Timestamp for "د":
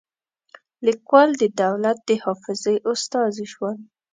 1.41-1.43, 2.09-2.09